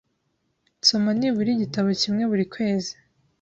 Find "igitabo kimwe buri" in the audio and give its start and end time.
1.53-2.45